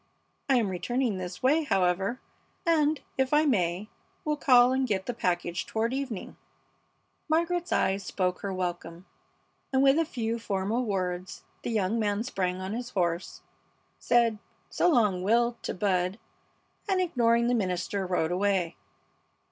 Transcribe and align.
I 0.49 0.55
am 0.55 0.69
returning 0.69 1.19
this 1.19 1.43
way, 1.43 1.61
however, 1.61 2.19
and, 2.65 2.99
if 3.19 3.35
I 3.35 3.45
may, 3.45 3.87
will 4.25 4.35
call 4.35 4.71
and 4.73 4.87
get 4.87 5.05
the 5.05 5.13
package 5.13 5.67
toward 5.67 5.93
evening." 5.93 6.37
Margaret's 7.29 7.71
eyes 7.71 8.03
spoke 8.03 8.39
her 8.41 8.51
welcome, 8.51 9.05
and 9.71 9.83
with 9.83 9.99
a 9.99 10.05
few 10.05 10.39
formal 10.39 10.85
words 10.85 11.43
the 11.61 11.69
young 11.69 11.99
man 11.99 12.23
sprang 12.23 12.59
on 12.59 12.73
his 12.73 12.89
horse, 12.89 13.41
said, 13.99 14.39
"So 14.71 14.89
long, 14.89 15.21
Will!" 15.21 15.55
to 15.61 15.73
Bud, 15.75 16.17
and, 16.89 16.99
ignoring 16.99 17.45
the 17.45 17.53
minister, 17.53 18.03
rode 18.07 18.31
away. 18.31 18.77